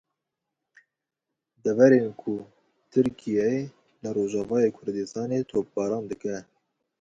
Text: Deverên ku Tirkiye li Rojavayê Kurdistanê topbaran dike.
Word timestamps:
Deverên 1.63 2.05
ku 2.21 2.33
Tirkiye 2.91 3.49
li 4.01 4.09
Rojavayê 4.15 4.69
Kurdistanê 4.77 5.39
topbaran 5.49 6.03
dike. 6.11 6.35